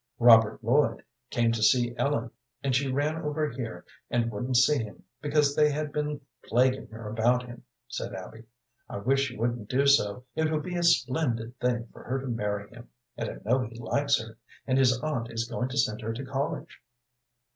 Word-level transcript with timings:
"Robert 0.17 0.63
Lloyd 0.63 1.03
came 1.29 1.51
to 1.51 1.61
see 1.61 1.95
Ellen, 1.95 2.31
and 2.63 2.75
she 2.75 2.91
ran 2.91 3.17
away 3.17 3.23
over 3.27 3.49
here, 3.51 3.85
and 4.09 4.31
wouldn't 4.31 4.57
see 4.57 4.83
him, 4.83 5.03
because 5.21 5.55
they 5.55 5.69
had 5.69 5.85
all 5.89 5.91
been 5.91 6.21
plaguing 6.43 6.87
her 6.87 7.07
about 7.07 7.43
him," 7.45 7.65
said 7.87 8.11
Abby. 8.15 8.45
"I 8.89 8.97
wish 8.97 9.27
she 9.27 9.37
wouldn't 9.37 9.69
do 9.69 9.85
so. 9.85 10.23
It 10.33 10.51
would 10.51 10.63
be 10.63 10.75
a 10.75 10.81
splendid 10.81 11.55
thing 11.59 11.87
for 11.93 12.01
her 12.01 12.19
to 12.19 12.25
marry 12.27 12.67
him, 12.71 12.89
and 13.15 13.29
I 13.29 13.35
know 13.47 13.59
he 13.59 13.77
likes 13.77 14.19
her, 14.19 14.39
and 14.65 14.79
his 14.79 14.99
aunt 15.03 15.29
is 15.31 15.47
going 15.47 15.69
to 15.69 15.77
send 15.77 16.01
her 16.01 16.13
to 16.13 16.25
college." 16.25 16.81